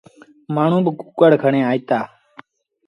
[0.55, 1.99] مآڻهوٚݩ با ڪُڪڙ کڻي آئيٚتآ۔